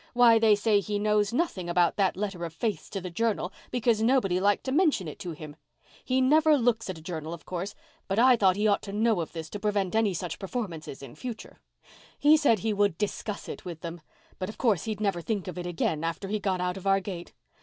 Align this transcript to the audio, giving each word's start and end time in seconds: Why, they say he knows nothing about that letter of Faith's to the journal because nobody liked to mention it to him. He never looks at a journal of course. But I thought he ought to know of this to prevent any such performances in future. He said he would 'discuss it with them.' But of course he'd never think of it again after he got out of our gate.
Why, 0.15 0.39
they 0.39 0.55
say 0.55 0.79
he 0.79 0.97
knows 0.97 1.31
nothing 1.31 1.69
about 1.69 1.95
that 1.97 2.17
letter 2.17 2.43
of 2.43 2.53
Faith's 2.55 2.89
to 2.89 2.99
the 3.01 3.11
journal 3.11 3.53
because 3.69 4.01
nobody 4.01 4.39
liked 4.39 4.63
to 4.63 4.71
mention 4.71 5.07
it 5.07 5.19
to 5.19 5.33
him. 5.33 5.55
He 6.03 6.21
never 6.21 6.57
looks 6.57 6.89
at 6.89 6.97
a 6.97 7.03
journal 7.03 7.35
of 7.35 7.45
course. 7.45 7.75
But 8.07 8.17
I 8.17 8.35
thought 8.35 8.55
he 8.55 8.67
ought 8.67 8.81
to 8.81 8.93
know 8.93 9.21
of 9.21 9.31
this 9.33 9.47
to 9.51 9.59
prevent 9.59 9.93
any 9.93 10.15
such 10.15 10.39
performances 10.39 11.03
in 11.03 11.13
future. 11.13 11.59
He 12.17 12.35
said 12.35 12.57
he 12.57 12.73
would 12.73 12.97
'discuss 12.97 13.47
it 13.47 13.63
with 13.63 13.81
them.' 13.81 14.01
But 14.39 14.49
of 14.49 14.57
course 14.57 14.85
he'd 14.85 14.99
never 15.01 15.21
think 15.21 15.47
of 15.47 15.59
it 15.59 15.67
again 15.67 16.03
after 16.03 16.29
he 16.29 16.39
got 16.39 16.61
out 16.61 16.77
of 16.77 16.87
our 16.87 16.99
gate. 16.99 17.33